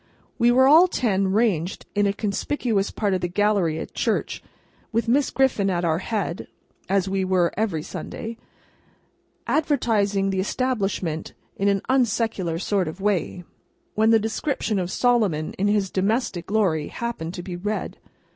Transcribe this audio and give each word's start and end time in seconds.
We 0.39 0.49
were 0.49 0.65
all 0.67 0.87
ten 0.87 1.27
ranged 1.27 1.85
in 1.93 2.07
a 2.07 2.11
conspicuous 2.11 2.89
part 2.89 3.13
of 3.13 3.21
the 3.21 3.27
gallery 3.27 3.77
at 3.77 3.93
church, 3.93 4.41
with 4.91 5.07
Miss 5.07 5.29
Griffin 5.29 5.69
at 5.69 5.85
our 5.85 5.99
head—as 5.99 7.07
we 7.07 7.23
were 7.23 7.53
every 7.55 7.83
Sunday—advertising 7.83 10.31
the 10.31 10.39
establishment 10.39 11.33
in 11.55 11.67
an 11.67 11.81
unsecular 11.87 12.57
sort 12.59 12.87
of 12.87 12.99
way—when 12.99 14.09
the 14.09 14.17
description 14.17 14.79
of 14.79 14.89
Solomon 14.89 15.53
in 15.59 15.67
his 15.67 15.91
domestic 15.91 16.47
glory 16.47 16.87
happened 16.87 17.35
to 17.35 17.43
be 17.43 17.55
read. 17.55 17.99